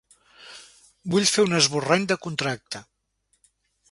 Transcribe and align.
Vull 1.15 1.27
fer 1.35 1.45
un 1.49 1.59
esborrany 1.59 2.09
de 2.13 2.19
contracte. 2.25 2.85